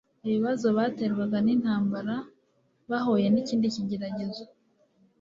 [0.25, 2.15] ibibazo baterwaga n intambara
[2.89, 4.43] bahuye n ikindi kigeragezo